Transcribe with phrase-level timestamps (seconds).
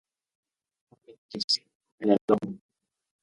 [0.93, 1.59] Omnitrix:
[1.99, 2.57] En el hombro.